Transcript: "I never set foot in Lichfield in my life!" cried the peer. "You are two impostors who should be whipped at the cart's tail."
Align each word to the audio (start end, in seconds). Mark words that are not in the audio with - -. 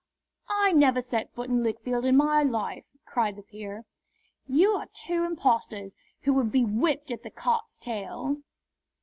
"I 0.49 0.71
never 0.71 0.99
set 0.99 1.31
foot 1.35 1.51
in 1.51 1.61
Lichfield 1.61 2.05
in 2.05 2.17
my 2.17 2.41
life!" 2.41 2.85
cried 3.05 3.35
the 3.35 3.43
peer. 3.43 3.85
"You 4.47 4.71
are 4.71 4.87
two 4.91 5.23
impostors 5.25 5.93
who 6.21 6.33
should 6.41 6.51
be 6.51 6.65
whipped 6.65 7.11
at 7.11 7.21
the 7.21 7.29
cart's 7.29 7.77
tail." 7.77 8.37